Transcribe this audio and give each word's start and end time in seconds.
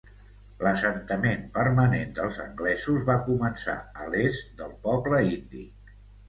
L'assentament 0.67 1.43
permanent 1.57 2.15
dels 2.19 2.39
anglesos 2.45 3.05
va 3.11 3.19
començar 3.27 3.77
a 4.05 4.09
l'est 4.15 4.49
del 4.63 4.75
poble 4.89 5.21
indi. 5.37 5.63